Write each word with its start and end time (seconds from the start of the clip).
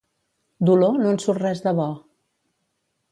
D'Oló 0.69 0.87
no 1.01 1.11
en 1.15 1.21
surt 1.25 1.43
res 1.43 1.63
de 1.67 1.75
bo. 1.81 1.87